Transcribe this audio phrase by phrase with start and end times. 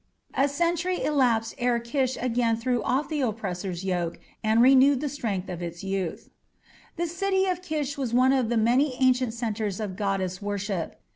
[0.33, 5.47] A century elapsed ere Kish again threw off the oppressor's yoke and renewed the strength
[5.47, 6.31] of its youth.
[6.95, 10.99] The city of Kish was one of the many ancient centres of goddess worship.